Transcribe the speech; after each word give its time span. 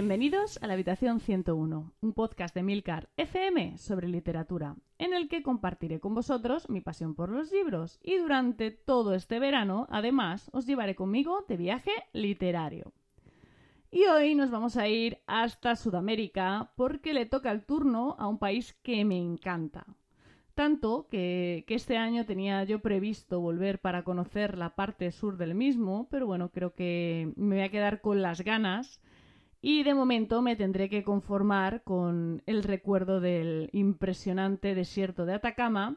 Bienvenidos 0.00 0.58
a 0.62 0.66
la 0.66 0.72
Habitación 0.72 1.20
101, 1.20 1.92
un 2.00 2.12
podcast 2.14 2.54
de 2.54 2.62
Milcar 2.62 3.10
FM 3.18 3.76
sobre 3.76 4.08
literatura, 4.08 4.76
en 4.96 5.12
el 5.12 5.28
que 5.28 5.42
compartiré 5.42 6.00
con 6.00 6.14
vosotros 6.14 6.70
mi 6.70 6.80
pasión 6.80 7.14
por 7.14 7.28
los 7.28 7.52
libros 7.52 8.00
y 8.02 8.16
durante 8.16 8.70
todo 8.70 9.12
este 9.14 9.38
verano, 9.38 9.86
además, 9.90 10.48
os 10.54 10.64
llevaré 10.64 10.94
conmigo 10.94 11.44
de 11.48 11.58
viaje 11.58 11.90
literario. 12.14 12.94
Y 13.90 14.04
hoy 14.06 14.34
nos 14.34 14.50
vamos 14.50 14.78
a 14.78 14.88
ir 14.88 15.18
hasta 15.26 15.76
Sudamérica 15.76 16.72
porque 16.76 17.12
le 17.12 17.26
toca 17.26 17.50
el 17.50 17.66
turno 17.66 18.16
a 18.18 18.26
un 18.26 18.38
país 18.38 18.72
que 18.82 19.04
me 19.04 19.18
encanta. 19.18 19.84
Tanto 20.54 21.08
que, 21.10 21.64
que, 21.66 21.74
este 21.74 21.98
año 21.98 22.24
tenía 22.24 22.64
yo 22.64 22.80
previsto 22.80 23.38
volver 23.42 23.82
para 23.82 24.02
conocer 24.02 24.56
la 24.56 24.74
parte 24.74 25.12
sur 25.12 25.36
del 25.36 25.54
mismo, 25.54 26.08
pero 26.10 26.26
bueno, 26.26 26.48
creo 26.48 26.72
que 26.72 27.34
me 27.36 27.56
voy 27.56 27.64
a 27.64 27.70
quedar 27.70 28.00
con 28.00 28.22
las 28.22 28.40
ganas 28.40 29.02
y 29.62 29.82
de 29.82 29.94
momento 29.94 30.40
me 30.40 30.56
tendré 30.56 30.88
que 30.88 31.04
conformar 31.04 31.82
con 31.82 32.42
el 32.46 32.62
recuerdo 32.62 33.20
del 33.20 33.68
impresionante 33.72 34.74
desierto 34.74 35.26
de 35.26 35.34
Atacama, 35.34 35.96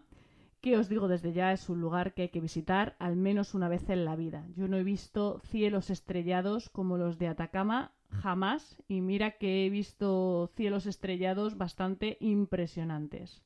que 0.60 0.78
os 0.78 0.90
digo 0.90 1.08
desde 1.08 1.34
ya 1.34 1.52
es 1.52 1.70
un 1.70 1.80
lugar 1.80 2.14
que 2.14 2.24
hay 2.24 2.30
que 2.30 2.42
visitar 2.42 2.96
al 3.00 3.16
menos 3.16 3.54
una 3.54 3.70
vez 3.70 3.90
en 3.90 4.06
la 4.06 4.16
vida. 4.16 4.46
Yo 4.56 4.68
no 4.68 4.78
he 4.78 4.84
visto 4.84 5.40
cielos 5.46 5.90
estrellados 5.90 6.70
como 6.70 6.98
los 6.98 7.18
de 7.18 7.28
Atacama 7.28 7.92
jamás 8.10 8.82
y 8.88 9.02
mira 9.02 9.32
que 9.32 9.66
he 9.66 9.70
visto 9.70 10.52
cielos 10.56 10.86
estrellados 10.86 11.58
bastante 11.58 12.18
impresionantes. 12.20 13.44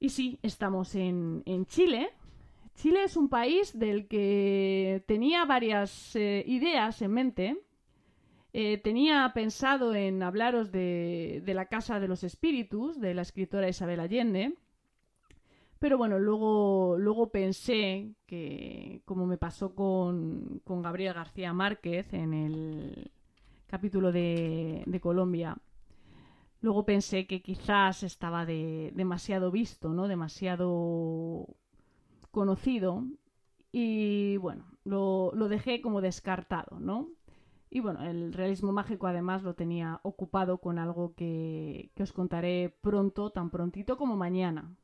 Y 0.00 0.10
sí, 0.10 0.38
estamos 0.42 0.94
en, 0.96 1.42
Chile. 1.66 2.10
Chile 2.74 3.04
es 3.04 3.16
un 3.16 3.28
país 3.28 3.78
del 3.78 4.06
que 4.06 5.02
tenía 5.06 5.44
varias 5.44 6.14
eh, 6.16 6.44
ideas 6.46 7.00
en 7.00 7.12
mente 7.12 7.63
eh, 8.56 8.78
tenía 8.78 9.32
pensado 9.34 9.96
en 9.96 10.22
hablaros 10.22 10.70
de, 10.70 11.42
La 11.44 11.66
Casa 11.66 11.98
de 11.98 12.06
los 12.06 12.22
Espíritus, 12.22 13.00
de 13.00 13.12
la 13.12 13.22
escritora 13.22 13.68
Isabel 13.68 13.98
Allende, 13.98 14.54
pero 15.80 15.98
bueno, 15.98 16.20
luego, 16.20 16.94
luego 16.96 17.30
pensé 17.30 18.14
que, 18.26 19.02
como 19.06 19.26
me 19.26 19.38
pasó 19.38 19.74
con, 19.74 20.62
Gabriel 20.64 21.14
García 21.14 21.52
Márquez 21.52 22.14
en 22.14 22.32
el 22.32 23.10
capítulo 23.66 24.12
de, 24.12 25.00
Colombia, 25.02 25.58
luego 26.60 26.86
pensé 26.86 27.26
que 27.26 27.42
quizás 27.42 28.04
estaba 28.04 28.46
demasiado 28.46 29.50
visto, 29.50 29.92
¿no? 29.92 30.06
Demasiado 30.06 31.48
conocido. 32.30 33.02
Y 33.72 34.36
bueno, 34.36 34.64
lo, 34.84 35.32
lo 35.34 35.48
dejé 35.48 35.82
como 35.82 36.00
descartado, 36.00 36.78
¿no? 36.78 37.08
Y 37.74 37.80
bueno, 37.80 38.04
el 38.04 38.32
realismo 38.32 38.70
mágico 38.70 39.08
además 39.08 39.42
lo 39.42 39.54
tenía 39.54 39.98
ocupado 40.04 40.58
con 40.58 40.78
algo 40.78 41.16
que, 41.16 41.90
os 42.00 42.12
contaré 42.12 42.72
pronto, 42.80 43.30
tan 43.30 43.50
prontito 43.50 43.96
como 43.96 44.14
mañana. 44.14 44.76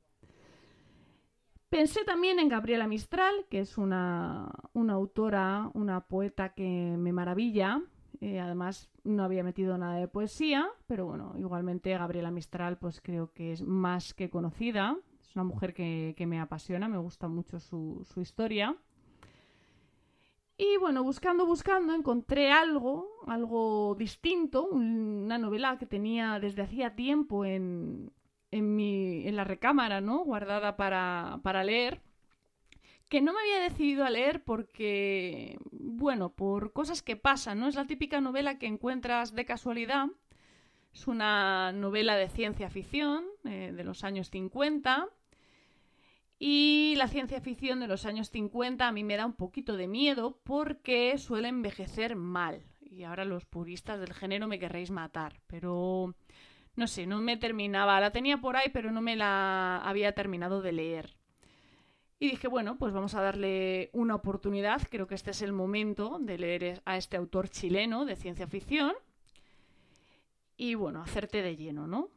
Pensé 1.68 2.04
también 2.04 2.40
en 2.40 2.48
Gabriela 2.48 2.88
Mistral, 2.88 3.46
que 3.48 3.60
es 3.60 3.78
una, 3.78 4.50
autora, 4.74 5.70
una 5.74 6.00
poeta 6.08 6.52
que 6.52 6.96
me 6.98 7.12
maravilla. 7.12 7.80
Eh, 8.20 8.40
además, 8.40 8.90
no 9.04 9.22
había 9.22 9.44
metido 9.44 9.78
nada 9.78 9.94
de 9.94 10.08
poesía, 10.08 10.68
pero 10.88 11.06
bueno, 11.06 11.34
igualmente 11.38 11.96
Gabriela 11.96 12.32
Mistral, 12.32 12.76
pues 12.76 13.00
creo 13.00 13.32
que 13.32 13.52
es 13.52 13.62
más 13.62 14.14
que 14.14 14.30
conocida. 14.30 14.96
Es 15.20 15.36
una 15.36 15.44
mujer 15.44 15.74
que, 15.74 16.26
me 16.26 16.40
apasiona, 16.40 16.88
me 16.88 16.98
gusta 16.98 17.28
mucho 17.28 17.60
su, 17.60 18.04
su 18.12 18.20
historia. 18.20 18.76
Y 20.62 20.76
bueno, 20.76 21.02
buscando, 21.02 21.46
buscando, 21.46 21.94
encontré 21.94 22.52
algo, 22.52 23.08
algo 23.26 23.96
distinto, 23.98 24.66
una 24.66 25.38
novela 25.38 25.78
que 25.78 25.86
tenía 25.86 26.38
desde 26.38 26.60
hacía 26.60 26.94
tiempo 26.94 27.46
en, 27.46 28.12
en, 28.50 28.76
mi, 28.76 29.26
en 29.26 29.36
la 29.36 29.44
recámara, 29.44 30.02
¿no? 30.02 30.18
Guardada 30.18 30.76
para, 30.76 31.40
para 31.42 31.64
leer, 31.64 32.02
que 33.08 33.22
no 33.22 33.32
me 33.32 33.40
había 33.40 33.70
decidido 33.70 34.04
a 34.04 34.10
leer 34.10 34.44
porque, 34.44 35.56
bueno, 35.72 36.34
por 36.34 36.74
cosas 36.74 37.00
que 37.00 37.16
pasan, 37.16 37.58
¿no? 37.58 37.66
Es 37.66 37.74
la 37.74 37.86
típica 37.86 38.20
novela 38.20 38.58
que 38.58 38.66
encuentras 38.66 39.34
de 39.34 39.46
casualidad. 39.46 40.08
Es 40.92 41.06
una 41.06 41.72
novela 41.72 42.16
de 42.16 42.28
ciencia 42.28 42.68
ficción 42.68 43.24
eh, 43.44 43.72
de 43.74 43.82
los 43.82 44.04
años 44.04 44.28
50 44.28 45.08
y 46.42 46.94
la 46.96 47.06
ciencia 47.06 47.42
ficción 47.42 47.80
de 47.80 47.86
los 47.86 48.06
años 48.06 48.30
50 48.30 48.88
a 48.88 48.92
mí 48.92 49.04
me 49.04 49.18
da 49.18 49.26
un 49.26 49.34
poquito 49.34 49.76
de 49.76 49.86
miedo 49.86 50.40
porque 50.42 51.18
suele 51.18 51.48
envejecer 51.48 52.16
mal. 52.16 52.62
Y 52.80 53.04
ahora 53.04 53.26
los 53.26 53.44
puristas 53.44 54.00
del 54.00 54.14
género 54.14 54.48
me 54.48 54.58
querréis 54.58 54.90
matar, 54.90 55.38
pero 55.46 56.14
no 56.76 56.86
sé, 56.86 57.06
no 57.06 57.20
me 57.20 57.36
terminaba. 57.36 58.00
La 58.00 58.10
tenía 58.10 58.38
por 58.38 58.56
ahí, 58.56 58.70
pero 58.72 58.90
no 58.90 59.02
me 59.02 59.16
la 59.16 59.82
había 59.84 60.12
terminado 60.12 60.62
de 60.62 60.72
leer. 60.72 61.14
Y 62.18 62.30
dije, 62.30 62.48
bueno, 62.48 62.78
pues 62.78 62.94
vamos 62.94 63.14
a 63.14 63.20
darle 63.20 63.90
una 63.92 64.14
oportunidad. 64.14 64.80
Creo 64.90 65.06
que 65.06 65.16
este 65.16 65.32
es 65.32 65.42
el 65.42 65.52
momento 65.52 66.16
de 66.22 66.38
leer 66.38 66.82
a 66.86 66.96
este 66.96 67.18
autor 67.18 67.50
chileno 67.50 68.06
de 68.06 68.16
ciencia 68.16 68.46
ficción. 68.46 68.94
Y 70.56 70.74
bueno, 70.74 71.02
hacerte 71.02 71.42
de 71.42 71.56
lleno, 71.56 71.86
¿no? 71.86 72.08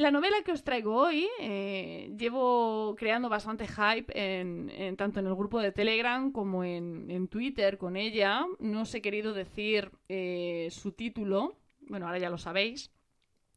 La 0.00 0.10
novela 0.10 0.40
que 0.42 0.52
os 0.52 0.64
traigo 0.64 0.94
hoy 0.96 1.28
eh, 1.40 2.10
llevo 2.16 2.96
creando 2.96 3.28
bastante 3.28 3.68
hype 3.68 4.10
en, 4.16 4.96
tanto 4.96 5.20
en 5.20 5.26
el 5.26 5.34
grupo 5.34 5.60
de 5.60 5.72
Telegram 5.72 6.32
como 6.32 6.64
en, 6.64 7.28
Twitter 7.28 7.76
con 7.76 7.98
ella. 7.98 8.46
No 8.60 8.80
os 8.80 8.94
he 8.94 9.02
querido 9.02 9.34
decir 9.34 9.92
eh, 10.08 10.68
su 10.70 10.92
título. 10.92 11.58
Bueno, 11.82 12.06
ahora 12.06 12.18
ya 12.18 12.30
lo 12.30 12.38
sabéis. 12.38 12.90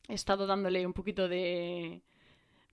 He 0.09 0.15
estado 0.15 0.45
dándole 0.45 0.85
un 0.85 0.91
poquito 0.91 1.29
de, 1.29 2.01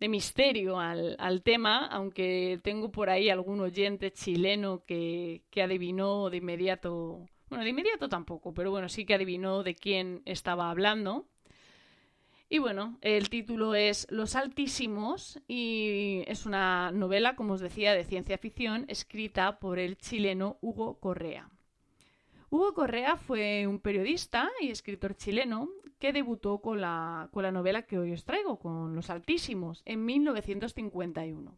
misterio 0.01 0.81
al, 0.81 1.43
tema, 1.45 1.87
aunque 1.87 2.59
tengo 2.65 2.91
por 2.91 3.09
ahí 3.09 3.31
algún 3.31 3.61
oyente 3.61 4.11
chileno 4.11 4.83
que, 4.85 5.43
que 5.49 5.63
adivinó 5.63 6.29
de 6.29 6.39
inmediato. 6.39 7.25
Bueno, 7.49 7.63
de 7.63 7.71
inmediato 7.71 8.09
tampoco, 8.09 8.53
pero 8.53 8.73
bueno, 8.73 8.89
sí 8.89 9.07
que 9.07 9.15
adivinó 9.15 9.63
de 9.63 9.77
quién 9.77 10.23
estaba 10.25 10.71
hablando. 10.71 11.29
Y 12.53 12.59
bueno, 12.59 12.99
el 13.01 13.31
título 13.31 13.77
es 13.77 14.09
Los 14.11 14.35
Altísimos 14.35 15.41
y 15.47 16.25
es 16.27 16.47
una 16.47 16.91
novela, 16.91 17.37
como 17.37 17.53
os 17.53 17.61
decía, 17.61 17.95
de 17.95 18.03
ciencia 18.03 18.39
ficción 18.39 18.87
escrita 18.89 19.61
por 19.61 19.79
el 19.79 19.97
chileno 19.97 20.59
Hugo 20.61 20.99
Correa. 20.99 21.49
Hugo 22.51 22.75
Correa 22.75 23.15
fue 23.15 23.69
un 23.69 23.79
periodista 23.79 24.51
y 24.61 24.71
escritor 24.71 25.15
chileno 25.17 25.69
que 26.01 26.13
debutó 26.13 26.61
con 26.61 26.81
la, 26.81 27.29
con 27.31 27.45
la 27.45 27.53
novela 27.53 27.83
que 27.83 28.01
hoy 28.01 28.11
os 28.11 28.25
traigo, 28.25 28.59
con 28.59 28.97
Los 28.97 29.11
Altísimos, 29.11 29.83
en 29.85 30.05
1951. 30.05 31.57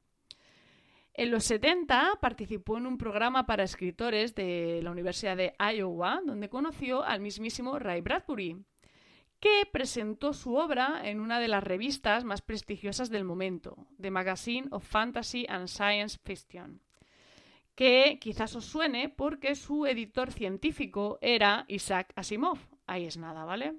En 1.14 1.30
los 1.30 1.44
70 1.44 2.18
participó 2.20 2.76
en 2.76 2.86
un 2.86 2.98
programa 2.98 3.46
para 3.46 3.64
escritores 3.64 4.34
de 4.34 4.80
la 4.82 4.90
Universidad 4.90 5.38
de 5.38 5.54
Iowa, 5.58 6.20
donde 6.22 6.50
conoció 6.50 7.02
al 7.02 7.20
mismísimo 7.20 7.78
Ray 7.78 8.02
Bradbury, 8.02 8.62
que 9.42 9.66
presentó 9.66 10.34
su 10.34 10.54
obra 10.54 11.00
en 11.02 11.18
una 11.18 11.40
de 11.40 11.48
las 11.48 11.64
revistas 11.64 12.22
más 12.22 12.42
prestigiosas 12.42 13.10
del 13.10 13.24
momento, 13.24 13.88
The 14.00 14.12
Magazine 14.12 14.68
of 14.70 14.84
Fantasy 14.84 15.46
and 15.48 15.66
Science 15.66 16.16
Fiction, 16.22 16.80
que 17.74 18.20
quizás 18.20 18.54
os 18.54 18.64
suene 18.64 19.08
porque 19.08 19.56
su 19.56 19.84
editor 19.84 20.30
científico 20.30 21.18
era 21.20 21.64
Isaac 21.66 22.12
Asimov. 22.14 22.58
Ahí 22.86 23.04
es 23.04 23.16
nada, 23.16 23.44
¿vale? 23.44 23.74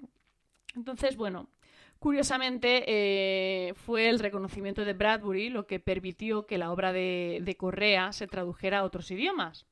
Entonces, 0.76 1.16
bueno, 1.16 1.48
curiosamente 1.98 2.84
eh, 2.86 3.74
fue 3.74 4.10
el 4.10 4.20
reconocimiento 4.20 4.84
de 4.84 4.92
Bradbury 4.92 5.48
lo 5.48 5.66
que 5.66 5.80
permitió 5.80 6.46
que 6.46 6.58
la 6.58 6.74
obra 6.74 6.92
de 6.92 7.56
Correa 7.58 8.12
se 8.12 8.28
tradujera 8.28 8.80
a 8.80 8.84
otros 8.84 9.10
idiomas. 9.12 9.66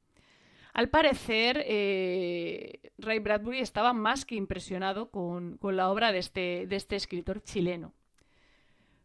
Al 0.73 0.89
parecer, 0.89 1.63
eh, 1.67 2.79
Ray 2.97 3.19
Bradbury 3.19 3.59
estaba 3.59 3.93
más 3.93 4.25
que 4.25 4.35
impresionado 4.35 5.09
con, 5.09 5.59
la 5.61 5.91
obra 5.91 6.11
de 6.11 6.19
este, 6.19 6.65
de 6.67 6.75
este, 6.75 6.95
escritor 6.95 7.43
chileno. 7.43 7.93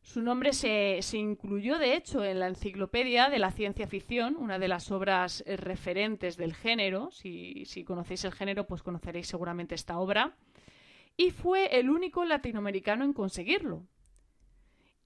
Su 0.03 0.23
nombre 0.23 0.53
se, 0.53 1.01
incluyó, 1.15 1.79
de 1.79 1.95
hecho, 1.97 2.25
en 2.25 2.39
la 2.39 2.47
Enciclopedia 2.47 3.29
de 3.29 3.41
la 3.41 3.51
Ciencia 3.51 3.89
Ficción, 3.89 4.37
una 4.37 4.61
de 4.61 4.69
las 4.69 4.93
obras 4.93 5.43
eh, 5.47 5.57
referentes 5.57 6.37
del 6.37 6.55
género. 6.55 7.11
Si, 7.11 7.65
si 7.67 7.83
conocéis 7.83 8.25
el 8.25 8.33
género, 8.33 8.69
pues 8.69 8.85
conoceréis 8.85 9.27
seguramente 9.27 9.75
esta 9.75 9.99
obra. 9.99 10.37
Y 11.17 11.31
fue 11.31 11.79
el 11.79 11.91
único 11.91 12.25
latinoamericano 12.25 13.05
en 13.05 13.13
conseguirlo. 13.13 13.83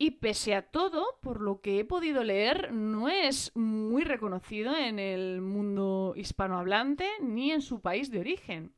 Y 0.02 0.12
pese 0.12 0.54
a 0.54 0.62
todo, 0.62 1.18
por 1.20 1.42
lo 1.42 1.60
que 1.60 1.78
he 1.78 1.84
podido 1.84 2.24
leer, 2.24 2.72
no 2.72 3.10
es 3.10 3.54
muy 3.54 4.02
reconocido 4.02 4.74
en 4.74 4.98
el 4.98 5.42
mundo 5.42 6.14
hispanohablante 6.16 7.06
ni 7.20 7.50
en 7.50 7.60
su 7.60 7.82
país 7.82 8.10
de 8.10 8.18
origen. 8.18 8.72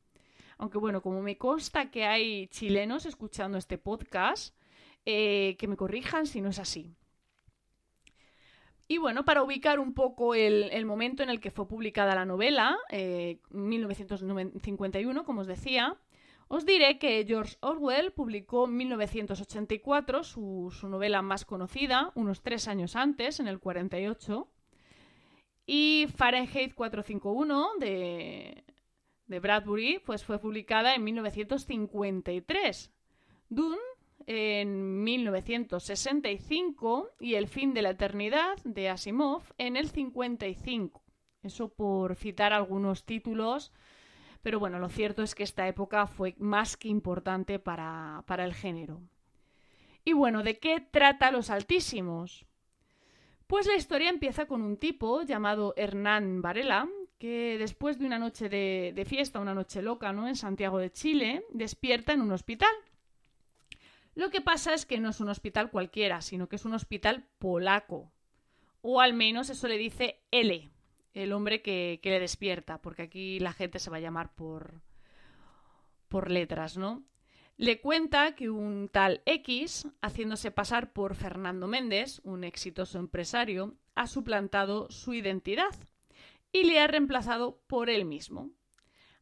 Aunque 0.57 0.79
bueno, 0.79 1.01
como 1.01 1.21
me 1.21 1.37
consta 1.37 1.91
que 1.91 2.03
hay 2.03 2.47
chilenos 2.47 3.05
escuchando 3.05 3.57
este 3.57 3.77
podcast, 3.77 4.53
eh, 5.05 5.55
que 5.57 5.69
me 5.69 5.77
corrijan 5.77 6.25
si 6.25 6.41
no 6.41 6.49
es 6.49 6.59
así. 6.59 6.93
Y 8.89 8.97
bueno, 8.97 9.23
para 9.23 9.43
ubicar 9.43 9.79
un 9.79 9.93
poco 9.93 10.35
el, 10.35 10.85
momento 10.85 11.23
en 11.23 11.29
el 11.29 11.39
que 11.39 11.51
fue 11.51 11.69
publicada 11.69 12.15
la 12.15 12.25
novela, 12.25 12.77
1951, 12.91 15.21
eh, 15.21 15.23
como 15.23 15.39
os 15.39 15.47
decía, 15.47 15.95
Os 16.55 16.67
diré 16.67 16.99
que 16.99 17.25
George 17.25 17.57
Orwell 17.61 18.11
publicó 18.11 18.65
en 18.65 18.77
1984 18.77 20.23
su, 20.23 20.71
novela 20.83 21.23
más 21.23 21.45
conocida, 21.45 22.11
unos 22.13 22.43
tres 22.43 22.67
años 22.67 22.95
antes, 22.95 23.39
en 23.39 23.47
el 23.47 23.59
48, 23.59 24.47
y 25.65 26.05
Fahrenheit 26.15 26.75
451 26.75 27.69
de, 27.79 28.65
de 29.25 29.39
Bradbury 29.39 29.97
pues 30.05 30.23
fue 30.23 30.37
publicada 30.37 30.93
en 30.93 31.03
1953. 31.03 32.91
Dune 33.49 33.77
en 34.27 35.03
1965 35.03 37.15
y 37.19 37.33
El 37.33 37.47
fin 37.47 37.73
de 37.73 37.81
la 37.81 37.89
eternidad 37.89 38.57
de 38.63 38.89
Asimov 38.89 39.41
en 39.57 39.75
el 39.75 39.89
55. 39.89 41.03
Eso 41.41 41.69
por 41.69 42.15
citar 42.15 42.53
algunos 42.53 43.05
títulos, 43.05 43.73
pero 44.43 44.59
bueno, 44.59 44.77
lo 44.77 44.89
cierto 44.89 45.23
es 45.23 45.33
que 45.33 45.43
esta 45.43 45.67
época 45.67 46.05
fue 46.05 46.35
más 46.37 46.75
que 46.77 46.89
importante 46.89 47.59
para, 47.59 48.23
para 48.27 48.43
el 48.43 48.53
género. 48.53 49.01
Y 50.03 50.11
bueno, 50.11 50.43
¿de 50.43 50.59
qué 50.59 50.81
trata 50.81 51.31
Los 51.31 51.49
Altísimos? 51.49 52.45
Pues 53.47 53.65
la 53.67 53.75
historia 53.75 54.09
empieza 54.09 54.45
con 54.45 54.61
un 54.61 54.75
tipo 54.75 55.23
llamado 55.23 55.73
Hernán 55.77 56.41
Varela, 56.41 56.89
que 57.19 57.55
después 57.57 57.97
de 57.99 58.05
una 58.05 58.19
noche 58.19 58.49
de, 58.49 58.91
de, 58.93 59.05
fiesta, 59.05 59.39
una 59.39 59.53
noche 59.53 59.81
loca, 59.81 60.11
¿no? 60.11 60.27
En 60.27 60.35
Santiago 60.35 60.77
de 60.77 60.91
Chile, 60.91 61.45
despierta 61.51 62.11
en 62.11 62.21
un 62.21 62.33
hospital. 62.33 62.73
Lo 64.13 64.29
que 64.29 64.41
pasa 64.41 64.73
es 64.73 64.85
que 64.85 64.99
no 64.99 65.09
es 65.09 65.21
un 65.21 65.29
hospital 65.29 65.71
cualquiera, 65.71 66.21
sino 66.21 66.49
que 66.49 66.57
es 66.57 66.65
un 66.65 66.73
hospital 66.73 67.25
polaco. 67.39 68.11
O 68.81 68.99
al 68.99 69.13
menos 69.13 69.49
eso 69.49 69.69
le 69.69 69.77
dice 69.77 70.19
L, 70.31 70.69
el 71.13 71.31
hombre 71.31 71.61
que, 71.61 71.99
le 72.03 72.19
despierta, 72.19 72.81
porque 72.81 73.03
aquí 73.03 73.39
la 73.39 73.53
gente 73.53 73.79
se 73.79 73.89
va 73.89 73.97
a 73.97 74.01
llamar 74.01 74.33
por, 74.33 74.81
por 76.09 76.31
letras, 76.31 76.77
¿no? 76.77 77.03
Le 77.55 77.79
cuenta 77.79 78.35
que 78.35 78.49
un 78.49 78.89
tal 78.89 79.21
X, 79.25 79.87
haciéndose 80.01 80.49
pasar 80.49 80.91
por 80.91 81.15
Fernando 81.15 81.67
Méndez, 81.67 82.19
un 82.23 82.43
exitoso 82.43 82.97
empresario, 82.97 83.75
ha 83.95 84.07
suplantado 84.07 84.89
su 84.89 85.13
identidad 85.13 85.75
y 86.51 86.63
le 86.63 86.79
ha 86.79 86.87
reemplazado 86.87 87.61
por 87.67 87.91
él 87.91 88.05
mismo. 88.05 88.49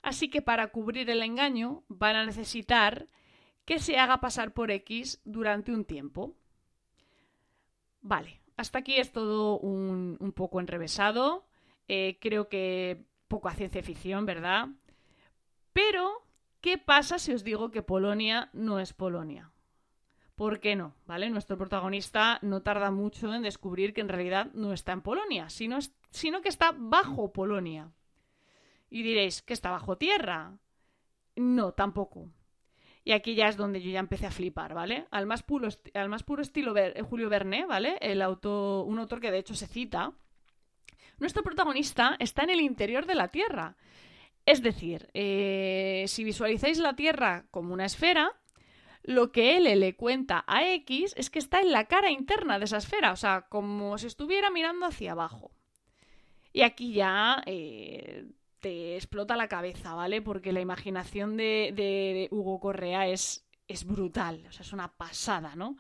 Así 0.02 0.30
que 0.30 0.42
para 0.42 0.72
cubrir 0.72 1.10
el 1.10 1.22
engaño 1.22 1.84
van 1.90 2.16
a 2.16 2.26
necesitar 2.26 3.08
que 3.66 3.80
se 3.80 3.98
haga 4.00 4.22
pasar 4.22 4.54
por 4.54 4.72
X 4.72 5.22
durante 5.26 5.74
un 5.74 5.84
tiempo. 5.84 6.36
Vale, 8.02 8.42
hasta 8.56 8.80
aquí 8.80 8.96
es 8.96 9.12
todo 9.12 9.60
un 9.60 10.34
poco 10.36 10.60
enrevesado. 10.62 11.51
Eh, 11.94 12.20
creo 12.22 12.48
que 12.48 13.04
poco 13.28 13.50
a 13.50 13.54
ciencia 13.54 13.84
ficción, 13.84 14.26
¿verdad? 14.26 14.70
Pero, 15.74 16.26
¿qué 16.62 16.78
pasa 16.78 17.20
si 17.20 17.34
os 17.34 17.44
digo 17.44 17.70
que 17.70 17.82
Polonia 17.82 18.50
no 18.54 18.80
es 18.80 18.94
Polonia? 18.94 19.52
¿Por 20.36 20.62
qué 20.62 20.78
no? 20.78 20.96
¿Vale? 21.06 21.30
Nuestro 21.30 21.58
protagonista 21.58 22.40
no 22.44 22.62
tarda 22.62 22.92
mucho 22.92 23.34
en 23.34 23.42
descubrir 23.42 23.94
que 23.94 24.00
en 24.00 24.08
realidad 24.08 24.54
no 24.54 24.72
está 24.72 24.94
en 24.94 25.02
Polonia, 25.02 25.50
sino, 25.50 25.80
que 26.42 26.48
está 26.48 26.74
bajo 26.74 27.34
Polonia. 27.34 27.92
Y 28.90 29.04
diréis, 29.04 29.42
¿que 29.42 29.52
está 29.52 29.70
bajo 29.70 29.98
tierra? 29.98 30.58
No, 31.36 31.74
tampoco. 31.74 32.30
Y 33.04 33.12
aquí 33.12 33.36
ya 33.36 33.50
es 33.50 33.58
donde 33.58 33.82
yo 33.82 33.92
ya 33.92 34.00
empecé 34.00 34.28
a 34.28 34.32
flipar, 34.32 34.74
¿vale? 34.74 35.08
Al 35.12 35.26
más 35.26 35.44
puro, 35.44 35.68
estilo 35.68 36.74
Julio 37.10 37.28
Verne, 37.28 37.66
¿vale? 37.66 37.98
El 38.00 38.22
auto, 38.22 38.86
un 38.86 38.98
autor 38.98 39.20
que 39.20 39.32
de 39.32 39.40
hecho 39.40 39.56
se 39.56 39.68
cita. 39.68 40.14
Nuestro 41.22 41.44
protagonista 41.44 42.16
está 42.18 42.42
en 42.42 42.50
el 42.50 42.62
interior 42.62 43.06
de 43.06 43.14
la 43.14 43.28
Tierra. 43.28 43.78
Es 44.44 44.64
decir, 44.64 45.08
eh, 45.14 46.06
si 46.08 46.24
visualizáis 46.24 46.80
la 46.80 46.96
Tierra 46.96 47.46
como 47.52 47.76
una 47.76 47.86
esfera, 47.86 48.32
lo 49.04 49.32
que 49.32 49.56
él 49.56 49.66
le 49.80 49.96
cuenta 49.96 50.44
a 50.48 50.68
X 50.74 51.14
es 51.16 51.30
que 51.30 51.38
está 51.38 51.62
en 51.62 51.72
la 51.72 51.86
cara 51.86 52.10
interna 52.10 52.58
de 52.58 52.66
esa 52.66 52.78
esfera, 52.78 53.12
o 53.12 53.16
sea, 53.16 53.46
como 53.50 54.00
si 54.00 54.08
estuviera 54.08 54.50
mirando 54.50 54.88
hacia 54.88 55.12
abajo. 55.12 55.52
Y 56.54 56.64
aquí 56.64 56.92
ya 56.92 57.44
eh, 57.46 58.26
te 58.60 58.96
explota 58.96 59.38
la 59.38 59.48
cabeza, 59.48 59.94
¿vale? 59.94 60.24
Porque 60.24 60.52
la 60.52 60.62
imaginación 60.62 61.38
de, 61.38 61.72
de, 61.76 62.30
Hugo 62.32 62.60
Correa 62.60 63.08
es, 63.08 63.48
es, 63.68 63.86
brutal, 63.86 64.44
o 64.50 64.52
sea, 64.52 64.64
es 64.64 64.74
una 64.74 64.92
pasada, 64.98 65.56
¿no? 65.56 65.78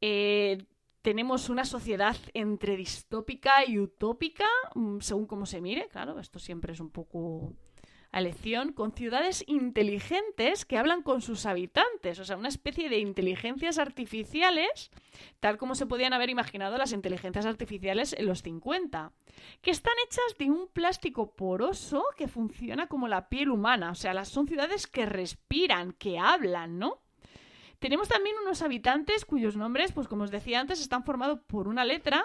Eh, 0.00 0.58
tenemos 1.06 1.50
una 1.50 1.64
sociedad 1.64 2.16
entre 2.34 2.76
distópica 2.76 3.64
y 3.64 3.78
utópica, 3.78 4.48
mm, 4.74 4.98
según 4.98 5.26
cómo 5.26 5.46
se 5.46 5.60
mire, 5.60 5.86
claro, 5.86 6.18
esto 6.18 6.40
siempre 6.40 6.72
es 6.72 6.80
un 6.80 6.90
poco 6.90 7.52
a 8.10 8.20
lección, 8.20 8.72
con 8.72 8.90
ciudades 8.90 9.44
inteligentes 9.46 10.64
que 10.64 10.78
hablan 10.78 11.02
con 11.02 11.22
sus 11.22 11.46
habitantes, 11.46 12.18
o 12.18 12.24
sea, 12.24 12.36
una 12.36 12.48
especie 12.48 12.88
de 12.88 12.98
inteligencias 12.98 13.78
artificiales, 13.78 14.90
tal 15.38 15.58
como 15.58 15.76
se 15.76 15.86
podían 15.86 16.12
haber 16.12 16.28
imaginado 16.28 16.76
las 16.76 16.90
inteligencias 16.90 17.46
artificiales 17.46 18.12
en 18.12 18.26
los 18.26 18.42
50 18.42 19.12
que 19.62 19.70
están 19.70 19.94
hechas 20.06 20.36
de 20.40 20.50
un 20.50 20.66
plástico 20.66 21.36
poroso 21.36 22.04
que 22.16 22.26
funciona 22.26 22.88
como 22.88 23.06
la 23.06 23.28
piel 23.28 23.50
humana. 23.50 23.92
O 23.92 23.94
sea, 23.94 24.12
las 24.12 24.28
son 24.28 24.48
ciudades 24.48 24.88
que 24.88 25.06
respiran, 25.06 25.92
que 25.92 26.18
hablan, 26.18 26.80
¿no? 26.80 27.05
Tenemos 27.78 28.08
también 28.08 28.36
unos 28.42 28.62
habitantes 28.62 29.24
cuyos 29.24 29.56
nombres, 29.56 29.92
pues 29.92 30.08
como 30.08 30.24
os 30.24 30.30
decía 30.30 30.60
antes, 30.60 30.80
están 30.80 31.04
formados 31.04 31.40
por 31.46 31.68
una 31.68 31.84
letra 31.84 32.24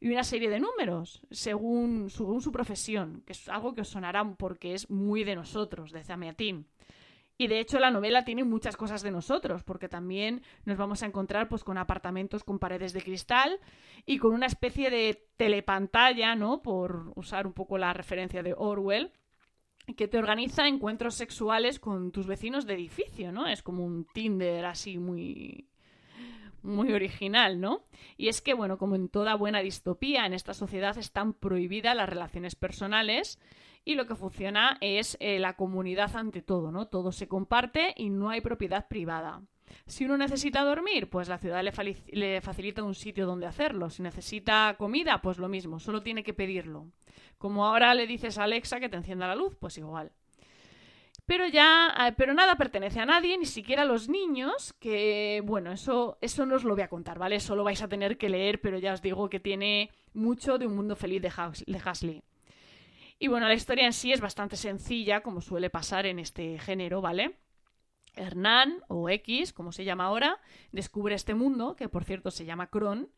y 0.00 0.10
una 0.10 0.24
serie 0.24 0.50
de 0.50 0.60
números, 0.60 1.22
según, 1.30 2.10
según 2.10 2.40
su 2.40 2.52
profesión, 2.52 3.22
que 3.26 3.32
es 3.32 3.48
algo 3.48 3.74
que 3.74 3.82
os 3.82 3.88
sonará 3.88 4.24
porque 4.36 4.74
es 4.74 4.90
muy 4.90 5.24
de 5.24 5.36
nosotros, 5.36 5.92
de 5.92 6.02
Zamiatín. 6.02 6.66
Y 7.38 7.48
de 7.48 7.58
hecho 7.58 7.80
la 7.80 7.90
novela 7.90 8.24
tiene 8.24 8.44
muchas 8.44 8.76
cosas 8.76 9.02
de 9.02 9.10
nosotros, 9.10 9.64
porque 9.64 9.88
también 9.88 10.42
nos 10.64 10.78
vamos 10.78 11.02
a 11.02 11.06
encontrar 11.06 11.48
pues 11.48 11.64
con 11.64 11.78
apartamentos 11.78 12.44
con 12.44 12.58
paredes 12.58 12.92
de 12.92 13.02
cristal 13.02 13.58
y 14.06 14.18
con 14.18 14.32
una 14.32 14.46
especie 14.46 14.90
de 14.90 15.28
telepantalla, 15.36 16.36
¿no? 16.36 16.62
Por 16.62 17.12
usar 17.16 17.46
un 17.46 17.52
poco 17.52 17.78
la 17.78 17.92
referencia 17.92 18.42
de 18.42 18.54
Orwell, 18.56 19.12
que 19.96 20.08
te 20.08 20.18
organiza 20.18 20.68
encuentros 20.68 21.14
sexuales 21.14 21.78
con 21.78 22.12
tus 22.12 22.26
vecinos 22.26 22.66
de 22.66 22.74
edificio, 22.74 23.32
¿no? 23.32 23.46
Es 23.46 23.62
como 23.62 23.84
un 23.84 24.06
Tinder 24.12 24.64
así 24.64 24.98
muy 24.98 25.68
muy 26.62 26.92
original, 26.92 27.60
¿no? 27.60 27.82
Y 28.16 28.28
es 28.28 28.40
que, 28.40 28.54
bueno, 28.54 28.78
como 28.78 28.94
en 28.94 29.08
toda 29.08 29.34
buena 29.34 29.60
distopía, 29.60 30.26
en 30.26 30.32
esta 30.32 30.54
sociedad 30.54 30.96
están 30.96 31.34
prohibidas 31.34 31.96
las 31.96 32.08
relaciones 32.08 32.54
personales 32.54 33.38
y 33.84 33.96
lo 33.96 34.06
que 34.06 34.14
funciona 34.14 34.78
es 34.80 35.16
eh, 35.20 35.38
la 35.40 35.56
comunidad 35.56 36.14
ante 36.16 36.40
todo, 36.40 36.70
¿no? 36.70 36.86
Todo 36.86 37.10
se 37.12 37.28
comparte 37.28 37.94
y 37.96 38.10
no 38.10 38.30
hay 38.30 38.40
propiedad 38.40 38.86
privada. 38.86 39.42
Si 39.86 40.04
uno 40.04 40.16
necesita 40.16 40.64
dormir, 40.64 41.08
pues 41.10 41.28
la 41.28 41.38
ciudad 41.38 41.62
le, 41.62 42.40
facilita 42.40 42.82
un 42.82 42.94
sitio 42.94 43.26
donde 43.26 43.46
hacerlo. 43.46 43.90
Si 43.90 44.02
necesita 44.02 44.74
comida, 44.78 45.20
pues 45.22 45.38
lo 45.38 45.48
mismo, 45.48 45.78
solo 45.78 46.02
tiene 46.02 46.22
que 46.22 46.34
pedirlo. 46.34 46.86
Como 47.38 47.66
ahora 47.66 47.94
le 47.94 48.06
dices 48.06 48.38
a 48.38 48.44
Alexa 48.44 48.80
que 48.80 48.88
te 48.88 48.96
encienda 48.96 49.26
la 49.26 49.36
luz, 49.36 49.56
pues 49.58 49.78
igual. 49.78 50.12
Pero 51.26 51.46
ya, 51.46 51.94
eh, 52.00 52.14
pero 52.16 52.34
nada 52.34 52.56
pertenece 52.56 53.00
a 53.00 53.06
nadie, 53.06 53.38
ni 53.38 53.46
siquiera 53.46 53.82
a 53.82 53.86
los 53.86 54.08
niños, 54.08 54.72
que 54.74 55.40
bueno, 55.44 55.72
eso, 55.72 56.18
eso 56.20 56.46
no 56.46 56.56
os 56.56 56.64
lo 56.64 56.74
voy 56.74 56.82
a 56.82 56.88
contar, 56.88 57.18
¿vale? 57.18 57.36
Eso 57.36 57.54
lo 57.54 57.64
vais 57.64 57.80
a 57.82 57.88
tener 57.88 58.18
que 58.18 58.28
leer, 58.28 58.60
pero 58.60 58.78
ya 58.78 58.92
os 58.92 59.02
digo 59.02 59.28
que 59.28 59.40
tiene 59.40 59.90
mucho 60.14 60.58
de 60.58 60.66
un 60.66 60.74
mundo 60.74 60.96
feliz 60.96 61.22
de, 61.22 61.32
de 61.66 61.82
Hasley. 61.84 62.22
Y 63.18 63.28
bueno, 63.28 63.46
la 63.46 63.54
historia 63.54 63.86
en 63.86 63.92
sí 63.92 64.12
es 64.12 64.20
bastante 64.20 64.56
sencilla, 64.56 65.20
como 65.20 65.40
suele 65.40 65.70
pasar 65.70 66.06
en 66.06 66.18
este 66.18 66.58
género, 66.58 67.00
¿vale? 67.00 67.36
Hernán, 68.14 68.82
o 68.88 69.08
X, 69.08 69.52
como 69.52 69.72
se 69.72 69.84
llama 69.84 70.04
ahora, 70.04 70.38
descubre 70.70 71.14
este 71.14 71.34
mundo, 71.34 71.76
que 71.76 71.88
por 71.88 72.04
cierto 72.04 72.30
se 72.30 72.44
llama 72.44 72.68
Cron, 72.68 73.08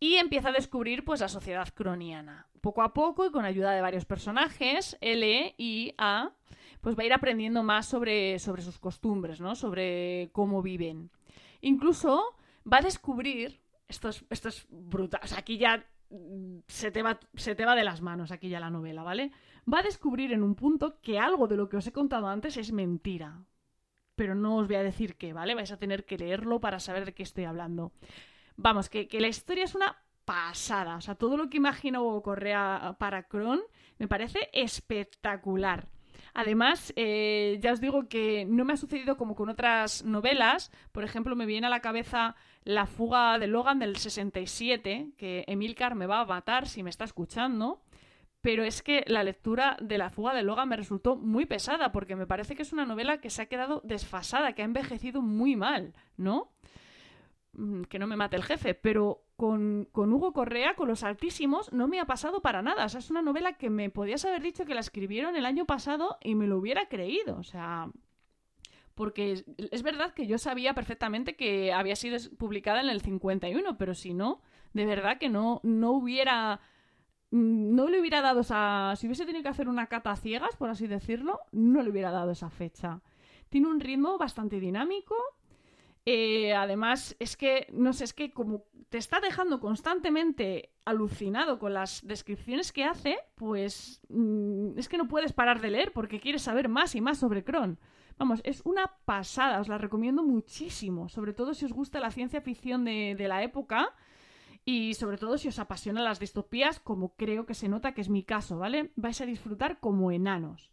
y 0.00 0.16
empieza 0.16 0.48
a 0.48 0.52
descubrir 0.52 1.04
pues 1.04 1.20
la 1.20 1.28
sociedad 1.28 1.68
croniana. 1.74 2.48
Poco 2.60 2.82
a 2.82 2.92
poco 2.92 3.26
y 3.26 3.30
con 3.30 3.44
ayuda 3.44 3.72
de 3.72 3.80
varios 3.80 4.04
personajes, 4.04 4.98
L 5.00 5.54
y 5.56 5.94
A, 5.98 6.32
pues 6.80 6.98
va 6.98 7.02
a 7.02 7.06
ir 7.06 7.12
aprendiendo 7.12 7.62
más 7.62 7.86
sobre, 7.86 8.38
sobre 8.38 8.62
sus 8.62 8.78
costumbres, 8.78 9.40
¿no? 9.40 9.54
Sobre 9.54 10.28
cómo 10.32 10.62
viven. 10.62 11.10
Incluso 11.60 12.36
va 12.70 12.78
a 12.78 12.82
descubrir, 12.82 13.60
esto 13.88 14.08
es, 14.10 14.66
brutal, 14.68 15.20
o 15.22 15.26
sea, 15.26 15.38
aquí 15.38 15.56
ya 15.56 15.86
se 16.68 16.90
te, 16.90 17.02
va, 17.02 17.18
se 17.34 17.54
te 17.54 17.64
va 17.64 17.74
de 17.74 17.84
las 17.84 18.02
manos 18.02 18.30
aquí 18.30 18.48
ya 18.48 18.60
la 18.60 18.70
novela, 18.70 19.02
¿vale? 19.02 19.32
Va 19.72 19.78
a 19.78 19.82
descubrir 19.82 20.32
en 20.32 20.42
un 20.42 20.54
punto 20.54 21.00
que 21.00 21.18
algo 21.18 21.48
de 21.48 21.56
lo 21.56 21.68
que 21.68 21.78
os 21.78 21.86
he 21.86 21.92
contado 21.92 22.28
antes 22.28 22.56
es 22.56 22.72
mentira. 22.72 23.42
Pero 24.16 24.34
no 24.34 24.56
os 24.56 24.66
voy 24.66 24.76
a 24.76 24.82
decir 24.82 25.16
qué, 25.16 25.32
¿vale? 25.32 25.54
Vais 25.54 25.72
a 25.72 25.78
tener 25.78 26.04
que 26.04 26.18
leerlo 26.18 26.60
para 26.60 26.80
saber 26.80 27.04
de 27.04 27.14
qué 27.14 27.22
estoy 27.22 27.44
hablando. 27.44 27.92
Vamos, 28.56 28.88
que, 28.88 29.08
que 29.08 29.20
la 29.20 29.28
historia 29.28 29.64
es 29.64 29.74
una 29.74 29.96
pasada. 30.24 30.96
O 30.96 31.00
sea, 31.00 31.14
todo 31.14 31.36
lo 31.36 31.50
que 31.50 31.56
imagino 31.56 32.20
Correa 32.22 32.96
para 32.98 33.24
Cron 33.24 33.60
me 33.98 34.08
parece 34.08 34.50
espectacular. 34.52 35.88
Además, 36.36 36.92
eh, 36.96 37.58
ya 37.62 37.72
os 37.72 37.80
digo 37.80 38.08
que 38.08 38.44
no 38.44 38.64
me 38.64 38.72
ha 38.72 38.76
sucedido 38.76 39.16
como 39.16 39.36
con 39.36 39.48
otras 39.48 40.04
novelas. 40.04 40.72
Por 40.90 41.04
ejemplo, 41.04 41.36
me 41.36 41.46
viene 41.46 41.68
a 41.68 41.70
la 41.70 41.80
cabeza 41.80 42.34
La 42.64 42.86
fuga 42.86 43.38
de 43.38 43.46
Logan 43.46 43.78
del 43.78 43.96
67, 43.96 45.12
que 45.16 45.44
Emilcar 45.46 45.94
me 45.94 46.06
va 46.06 46.20
a 46.20 46.26
matar 46.26 46.66
si 46.66 46.82
me 46.82 46.90
está 46.90 47.04
escuchando. 47.04 47.82
Pero 48.44 48.62
es 48.62 48.82
que 48.82 49.04
la 49.06 49.24
lectura 49.24 49.78
de 49.80 49.96
La 49.96 50.10
fuga 50.10 50.34
de 50.34 50.42
Logan 50.42 50.68
me 50.68 50.76
resultó 50.76 51.16
muy 51.16 51.46
pesada, 51.46 51.92
porque 51.92 52.14
me 52.14 52.26
parece 52.26 52.54
que 52.54 52.60
es 52.60 52.74
una 52.74 52.84
novela 52.84 53.18
que 53.18 53.30
se 53.30 53.40
ha 53.40 53.46
quedado 53.46 53.80
desfasada, 53.84 54.52
que 54.52 54.60
ha 54.60 54.66
envejecido 54.66 55.22
muy 55.22 55.56
mal, 55.56 55.94
¿no? 56.18 56.52
Mm, 57.54 57.84
que 57.84 57.98
no 57.98 58.06
me 58.06 58.16
mate 58.16 58.36
el 58.36 58.42
jefe, 58.42 58.74
pero 58.74 59.24
con, 59.36 59.88
con, 59.92 60.12
Hugo 60.12 60.34
Correa, 60.34 60.74
con 60.74 60.88
Los 60.88 61.04
Altísimos, 61.04 61.72
no 61.72 61.88
me 61.88 62.00
ha 62.00 62.04
pasado 62.04 62.42
para 62.42 62.60
nada. 62.60 62.84
O 62.84 62.88
sea, 62.90 63.00
es 63.00 63.08
una 63.08 63.22
novela 63.22 63.54
que 63.54 63.70
me 63.70 63.88
podías 63.88 64.26
haber 64.26 64.42
dicho 64.42 64.66
que 64.66 64.74
la 64.74 64.80
escribieron 64.80 65.36
el 65.36 65.46
año 65.46 65.64
pasado 65.64 66.18
y 66.22 66.34
me 66.34 66.46
lo 66.46 66.58
hubiera 66.58 66.86
creído. 66.86 67.38
O 67.38 67.44
sea, 67.44 67.88
porque 68.94 69.42
es, 69.56 69.82
verdad 69.82 70.12
que 70.12 70.26
yo 70.26 70.36
sabía 70.36 70.74
perfectamente 70.74 71.34
que 71.34 71.72
había 71.72 71.96
sido 71.96 72.18
publicada 72.36 72.82
en 72.82 72.90
el 72.90 73.00
51, 73.00 73.78
pero 73.78 73.94
si 73.94 74.12
no, 74.12 74.42
de 74.74 74.84
verdad 74.84 75.16
que 75.16 75.30
no, 75.30 75.60
no 75.62 75.92
hubiera 75.92 76.60
no 77.34 77.88
le 77.88 78.00
hubiera 78.00 78.20
dado 78.20 78.40
esa... 78.40 78.94
Si 78.96 79.06
hubiese 79.06 79.26
tenido 79.26 79.42
que 79.42 79.48
hacer 79.48 79.68
una 79.68 79.88
cata 79.88 80.12
a 80.12 80.16
ciegas, 80.16 80.54
por 80.56 80.70
así 80.70 80.86
decirlo, 80.86 81.40
no 81.50 81.82
le 81.82 81.90
hubiera 81.90 82.12
dado 82.12 82.30
esa 82.30 82.48
fecha. 82.48 83.00
Tiene 83.48 83.66
un 83.66 83.80
ritmo 83.80 84.18
bastante 84.18 84.60
dinámico. 84.60 85.16
Eh, 86.06 86.54
además, 86.54 87.16
es 87.18 87.36
que, 87.36 87.66
no 87.72 87.92
sé, 87.92 88.04
es 88.04 88.12
que 88.12 88.30
como 88.30 88.66
te 88.88 88.98
está 88.98 89.18
dejando 89.18 89.58
constantemente 89.58 90.70
alucinado 90.84 91.58
con 91.58 91.74
las 91.74 92.06
descripciones 92.06 92.72
que 92.72 92.84
hace, 92.84 93.18
pues 93.34 94.00
mm, 94.10 94.78
es 94.78 94.88
que 94.88 94.98
no 94.98 95.08
puedes 95.08 95.32
parar 95.32 95.60
de 95.60 95.70
leer 95.70 95.92
porque 95.92 96.20
quieres 96.20 96.42
saber 96.42 96.68
más 96.68 96.94
y 96.94 97.00
más 97.00 97.18
sobre 97.18 97.42
Kron. 97.42 97.80
Vamos, 98.16 98.42
es 98.44 98.62
una 98.64 98.86
pasada, 99.06 99.60
os 99.60 99.66
la 99.66 99.78
recomiendo 99.78 100.22
muchísimo, 100.22 101.08
sobre 101.08 101.32
todo 101.32 101.52
si 101.52 101.64
os 101.64 101.72
gusta 101.72 101.98
la 101.98 102.12
ciencia 102.12 102.40
ficción 102.40 102.84
de 102.84 103.26
la 103.26 103.42
época 103.42 103.92
y 104.64 104.94
sobre 104.94 105.18
todo 105.18 105.38
si 105.38 105.48
os 105.48 105.58
apasionan 105.58 106.04
las 106.04 106.20
distopías, 106.20 106.80
como 106.80 107.14
creo 107.16 107.46
que 107.46 107.54
se 107.54 107.68
nota 107.68 107.92
que 107.92 108.00
es 108.00 108.08
mi 108.08 108.22
caso, 108.22 108.58
¿vale? 108.58 108.90
Vais 108.96 109.20
a 109.20 109.26
disfrutar 109.26 109.80
como 109.80 110.10
enanos. 110.10 110.70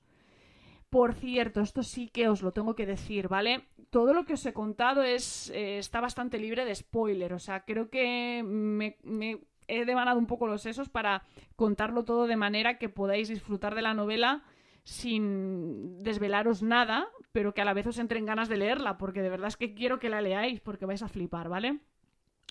Por 0.89 1.13
cierto, 1.13 1.61
esto 1.61 1.83
sí 1.83 2.09
que 2.09 2.27
os 2.27 2.41
lo 2.41 2.51
tengo 2.51 2.75
que 2.75 2.85
decir, 2.85 3.27
¿vale? 3.27 3.67
Todo 3.89 4.13
lo 4.13 4.25
que 4.25 4.33
os 4.33 4.45
he 4.45 4.53
contado 4.53 5.03
es, 5.03 5.49
eh, 5.51 5.77
está 5.77 6.01
bastante 6.01 6.37
libre 6.37 6.65
de 6.65 6.75
spoiler, 6.75 7.33
o 7.33 7.39
sea, 7.39 7.63
creo 7.63 7.89
que 7.89 8.43
me, 8.43 8.97
me 9.03 9.39
he 9.67 9.85
devanado 9.85 10.19
un 10.19 10.27
poco 10.27 10.47
los 10.47 10.61
sesos 10.61 10.89
para 10.89 11.23
contarlo 11.55 12.03
todo 12.03 12.27
de 12.27 12.35
manera 12.35 12.77
que 12.77 12.89
podáis 12.89 13.29
disfrutar 13.29 13.73
de 13.75 13.81
la 13.81 13.93
novela 13.93 14.43
sin 14.83 16.01
desvelaros 16.03 16.63
nada, 16.63 17.07
pero 17.31 17.53
que 17.53 17.61
a 17.61 17.65
la 17.65 17.73
vez 17.73 17.87
os 17.87 17.99
entren 17.99 18.25
ganas 18.25 18.49
de 18.49 18.57
leerla, 18.57 18.97
porque 18.97 19.21
de 19.21 19.29
verdad 19.29 19.47
es 19.47 19.57
que 19.57 19.73
quiero 19.73 19.99
que 19.99 20.09
la 20.09 20.21
leáis 20.21 20.59
porque 20.59 20.85
vais 20.85 21.03
a 21.03 21.07
flipar, 21.07 21.49
¿vale? 21.49 21.79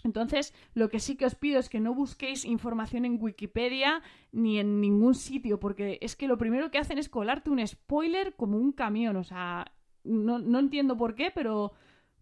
Entonces, 0.04 0.54
lo 0.74 0.88
que 0.88 1.00
sí 1.00 1.16
que 1.16 1.26
os 1.26 1.34
pido 1.34 1.58
es 1.58 1.68
que 1.68 1.80
no 1.80 1.94
busquéis 1.94 2.44
información 2.44 3.04
en 3.04 3.18
Wikipedia 3.20 4.02
ni 4.32 4.58
en 4.58 4.80
ningún 4.80 5.14
sitio, 5.14 5.60
porque 5.60 5.98
es 6.00 6.16
que 6.16 6.28
lo 6.28 6.38
primero 6.38 6.70
que 6.70 6.78
hacen 6.78 6.98
es 6.98 7.08
colarte 7.08 7.50
un 7.50 7.66
spoiler 7.66 8.34
como 8.36 8.58
un 8.58 8.72
camión. 8.72 9.16
O 9.16 9.24
sea, 9.24 9.72
no, 10.04 10.38
no 10.38 10.58
entiendo 10.58 10.96
por 10.96 11.14
qué, 11.14 11.30
pero 11.30 11.72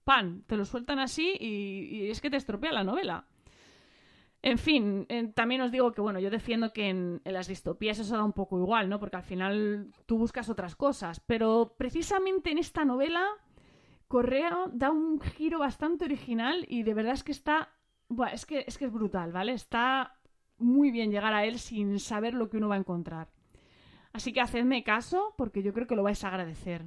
pan, 0.04 0.42
te 0.46 0.56
lo 0.56 0.64
sueltan 0.64 0.98
así 0.98 1.36
y, 1.38 2.08
es 2.10 2.20
que 2.20 2.30
te 2.30 2.36
estropea 2.36 2.72
la 2.72 2.84
novela. 2.84 3.26
En 4.40 4.56
fin, 4.56 5.06
también 5.34 5.60
os 5.60 5.72
digo 5.72 5.92
que, 5.92 6.00
bueno, 6.00 6.20
yo 6.20 6.30
defiendo 6.30 6.72
que 6.72 6.88
en, 6.88 7.20
en, 7.24 7.32
las 7.34 7.48
distopías 7.48 7.98
eso 7.98 8.16
da 8.16 8.22
un 8.22 8.32
poco 8.32 8.58
igual, 8.58 8.88
¿no? 8.88 9.00
Porque 9.00 9.16
al 9.16 9.24
final 9.24 9.92
tú 10.06 10.16
buscas 10.16 10.48
otras 10.48 10.76
cosas. 10.76 11.20
Pero 11.20 11.74
precisamente 11.76 12.52
en 12.52 12.58
esta 12.58 12.84
novela 12.84 13.26
Correa 14.08 14.70
da 14.72 14.90
un 14.90 15.20
giro 15.20 15.58
bastante 15.58 16.06
original 16.06 16.64
y 16.68 16.82
de 16.82 16.94
verdad 16.94 17.12
es 17.12 17.22
que 17.22 17.32
está. 17.32 17.68
Bueno, 18.08 18.32
es 18.32 18.46
que, 18.46 18.64
es 18.66 18.78
que 18.78 18.86
es 18.86 18.92
brutal, 18.92 19.32
¿vale? 19.32 19.52
Está 19.52 20.16
muy 20.56 20.90
bien 20.90 21.10
llegar 21.10 21.34
a 21.34 21.44
él 21.44 21.58
sin 21.58 22.00
saber 22.00 22.34
lo 22.34 22.48
que 22.48 22.56
uno 22.56 22.68
va 22.68 22.76
a 22.76 22.78
encontrar. 22.78 23.28
Así 24.12 24.32
que 24.32 24.40
hacedme 24.40 24.82
caso 24.82 25.34
porque 25.36 25.62
yo 25.62 25.72
creo 25.74 25.86
que 25.86 25.94
lo 25.94 26.02
vais 26.02 26.24
a 26.24 26.28
agradecer. 26.28 26.86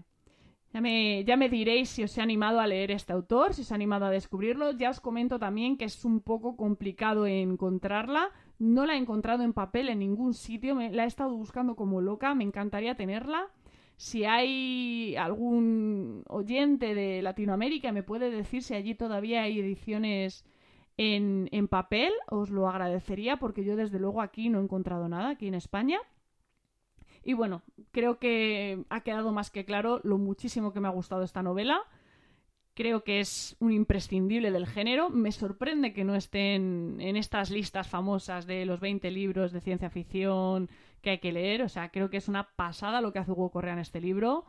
Ya 0.74 0.80
me, 0.80 1.24
ya 1.26 1.36
me 1.36 1.50
diréis 1.50 1.90
si 1.90 2.04
os 2.04 2.18
he 2.18 2.22
animado 2.22 2.60
a 2.60 2.68
leer 2.68 2.92
este 2.92 3.12
autor, 3.12 3.54
si 3.54 3.62
os 3.62 3.72
he 3.72 3.76
animado 3.76 4.06
a 4.06 4.10
descubrirlo. 4.10 4.72
Ya 4.72 4.90
os 4.90 5.00
comento 5.00 5.38
también 5.38 5.78
que 5.78 5.86
es 5.86 6.06
un 6.06 6.22
poco 6.22 6.56
complicado 6.56 7.28
encontrarla. 7.28 8.30
No 8.58 8.86
la 8.86 8.96
he 8.96 8.98
encontrado 8.98 9.44
en 9.44 9.54
papel 9.54 9.90
en 9.90 10.00
ningún 10.00 10.34
sitio. 10.34 10.76
Me, 10.76 10.92
la 10.92 11.04
he 11.04 11.08
estado 11.08 11.36
buscando 11.36 11.76
como 11.76 12.02
loca. 12.02 12.34
Me 12.36 12.46
encantaría 12.46 12.96
tenerla. 12.96 13.50
Si 14.02 14.26
hay 14.26 15.16
algún 15.16 16.24
oyente 16.28 16.96
de 16.96 17.22
Latinoamérica 17.22 17.92
me 17.92 18.02
puede 18.02 18.32
decir 18.32 18.64
si 18.64 18.74
allí 18.74 18.96
todavía 18.96 19.44
hay 19.44 19.60
ediciones 19.60 20.44
en, 20.98 21.48
en 21.52 21.68
papel, 21.68 22.12
os 22.28 22.50
lo 22.50 22.68
agradecería 22.68 23.38
porque 23.38 23.64
yo 23.64 23.76
desde 23.76 24.00
luego 24.00 24.24
aquí 24.24 24.50
no 24.50 24.60
he 24.60 24.64
encontrado 24.64 25.08
nada, 25.08 25.30
aquí 25.30 25.48
en 25.48 25.54
España. 25.54 26.00
Y 27.24 27.34
bueno, 27.34 27.62
creo 27.92 28.18
que 28.18 28.86
ha 28.90 29.02
quedado 29.02 29.32
más 29.34 29.52
que 29.52 29.66
claro 29.66 30.02
lo 30.04 30.18
muchísimo 30.18 30.74
que 30.74 30.80
me 30.80 30.88
ha 30.88 30.92
gustado 30.92 31.22
esta 31.22 31.44
novela. 31.44 31.84
Creo 32.74 33.04
que 33.04 33.20
es 33.20 33.58
un 33.60 33.74
imprescindible 33.74 34.50
del 34.52 34.66
género. 34.66 35.10
Me 35.10 35.32
sorprende 35.32 35.94
que 35.94 36.06
no 36.06 36.16
estén 36.16 36.98
en 37.00 37.18
estas 37.18 37.50
listas 37.50 37.90
famosas 37.90 38.48
de 38.48 38.66
los 38.66 38.80
20 38.80 39.12
libros 39.12 39.52
de 39.52 39.62
ciencia 39.62 39.90
ficción 39.90 40.70
que 41.02 41.12
hay 41.12 41.18
que 41.20 41.34
leer. 41.34 41.64
O 41.64 41.70
sea, 41.70 41.90
creo 41.90 42.10
que 42.10 42.18
es 42.18 42.30
una 42.30 42.50
pasada 42.56 43.02
lo 43.02 43.12
que 43.12 43.20
hace 43.20 43.32
Hugo 43.32 43.52
Correa 43.52 43.74
en 43.74 43.80
este 43.80 44.00
libro. 44.00 44.46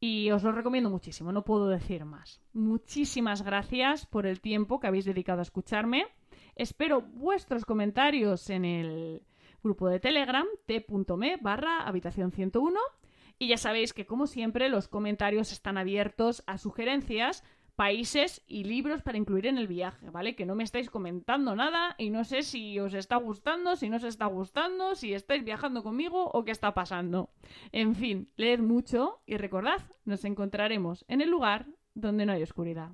Y 0.00 0.30
os 0.30 0.42
lo 0.42 0.50
recomiendo 0.50 0.90
muchísimo, 0.90 1.30
no 1.30 1.44
puedo 1.44 1.68
decir 1.68 2.04
más. 2.04 2.40
Muchísimas 2.52 3.42
gracias 3.42 4.04
por 4.04 4.26
el 4.26 4.40
tiempo 4.40 4.80
que 4.80 4.88
habéis 4.88 5.04
dedicado 5.04 5.38
a 5.38 5.42
escucharme. 5.42 6.06
Espero 6.56 7.02
vuestros 7.02 7.64
comentarios 7.64 8.50
en 8.50 8.64
el 8.64 9.22
grupo 9.62 9.88
de 9.88 10.00
Telegram 10.00 10.46
t.me 10.66 11.36
barra 11.36 11.86
habitación 11.86 12.32
101. 12.32 12.80
Y 13.42 13.48
ya 13.48 13.56
sabéis 13.56 13.92
que, 13.92 14.06
como 14.06 14.28
siempre, 14.28 14.68
los 14.68 14.86
comentarios 14.86 15.50
están 15.50 15.76
abiertos 15.76 16.44
a 16.46 16.58
sugerencias 16.58 17.42
países 17.74 18.40
y 18.46 18.62
libros 18.62 19.02
para 19.02 19.18
incluir 19.18 19.48
en 19.48 19.58
el 19.58 19.66
viaje, 19.66 20.10
¿vale? 20.10 20.36
Que 20.36 20.46
no 20.46 20.54
me 20.54 20.62
estáis 20.62 20.90
comentando 20.90 21.56
nada 21.56 21.96
y 21.98 22.10
no 22.10 22.22
sé 22.22 22.42
si 22.42 22.78
os 22.78 22.94
está 22.94 23.16
gustando, 23.16 23.74
si 23.74 23.90
no 23.90 23.96
os 23.96 24.04
está 24.04 24.26
gustando, 24.26 24.94
si 24.94 25.12
estáis 25.12 25.42
viajando 25.42 25.82
conmigo 25.82 26.30
o 26.32 26.44
qué 26.44 26.52
está 26.52 26.72
pasando. 26.72 27.30
En 27.72 27.96
fin, 27.96 28.30
leed 28.36 28.60
mucho 28.60 29.22
y 29.26 29.36
recordad, 29.38 29.80
nos 30.04 30.24
encontraremos 30.24 31.04
en 31.08 31.20
el 31.20 31.28
lugar 31.28 31.66
donde 31.94 32.26
no 32.26 32.34
hay 32.34 32.44
oscuridad. 32.44 32.92